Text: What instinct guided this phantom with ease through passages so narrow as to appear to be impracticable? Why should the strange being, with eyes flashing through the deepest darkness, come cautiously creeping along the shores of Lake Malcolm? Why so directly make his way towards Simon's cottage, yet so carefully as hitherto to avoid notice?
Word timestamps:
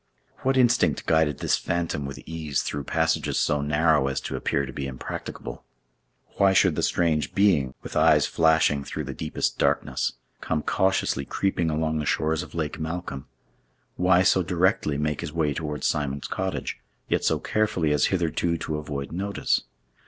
What 0.39 0.57
instinct 0.57 1.05
guided 1.05 1.37
this 1.37 1.55
phantom 1.57 2.07
with 2.07 2.17
ease 2.25 2.63
through 2.63 2.85
passages 2.85 3.37
so 3.37 3.61
narrow 3.61 4.07
as 4.07 4.19
to 4.21 4.35
appear 4.35 4.65
to 4.65 4.73
be 4.73 4.87
impracticable? 4.87 5.63
Why 6.37 6.53
should 6.53 6.75
the 6.75 6.81
strange 6.81 7.35
being, 7.35 7.75
with 7.83 7.95
eyes 7.95 8.25
flashing 8.25 8.83
through 8.83 9.03
the 9.03 9.13
deepest 9.13 9.59
darkness, 9.59 10.13
come 10.41 10.63
cautiously 10.63 11.23
creeping 11.23 11.69
along 11.69 11.99
the 11.99 12.07
shores 12.07 12.41
of 12.41 12.55
Lake 12.55 12.79
Malcolm? 12.79 13.27
Why 13.95 14.23
so 14.23 14.41
directly 14.41 14.97
make 14.97 15.21
his 15.21 15.33
way 15.33 15.53
towards 15.53 15.85
Simon's 15.85 16.27
cottage, 16.27 16.79
yet 17.07 17.23
so 17.23 17.37
carefully 17.37 17.91
as 17.93 18.05
hitherto 18.05 18.57
to 18.57 18.77
avoid 18.77 19.11
notice? 19.11 19.65